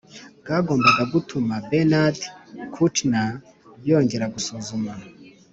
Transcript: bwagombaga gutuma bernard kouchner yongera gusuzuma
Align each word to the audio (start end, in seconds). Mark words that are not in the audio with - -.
bwagombaga 0.41 1.03
gutuma 1.13 1.53
bernard 1.69 2.17
kouchner 2.73 3.31
yongera 3.89 4.25
gusuzuma 4.33 4.91